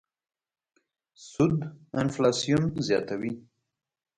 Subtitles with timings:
[1.29, 1.57] سود
[2.01, 3.31] انفلاسیون زیاتوي.